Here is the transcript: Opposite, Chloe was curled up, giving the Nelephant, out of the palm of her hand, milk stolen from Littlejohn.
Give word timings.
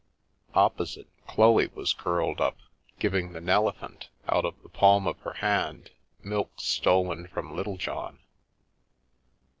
Opposite, 0.55 1.09
Chloe 1.27 1.67
was 1.75 1.93
curled 1.93 2.41
up, 2.41 2.57
giving 2.97 3.33
the 3.33 3.39
Nelephant, 3.39 4.07
out 4.27 4.45
of 4.45 4.59
the 4.63 4.69
palm 4.69 5.05
of 5.05 5.19
her 5.19 5.33
hand, 5.33 5.91
milk 6.23 6.59
stolen 6.59 7.27
from 7.27 7.55
Littlejohn. 7.55 8.17